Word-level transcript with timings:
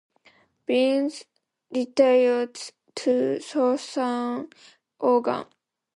Billings 0.65 1.25
retired 1.71 2.57
to 2.95 3.39
southern 3.39 4.47
Oregon. 4.97 5.45